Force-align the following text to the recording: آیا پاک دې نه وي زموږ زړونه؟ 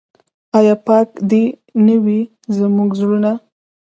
آیا 0.57 0.75
پاک 0.87 1.09
دې 1.29 1.43
نه 1.85 1.95
وي 2.03 2.19
زموږ 2.57 2.89
زړونه؟ 2.99 3.31